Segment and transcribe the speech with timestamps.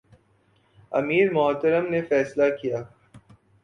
[0.91, 2.83] امیر محترم نے فیصلہ کیا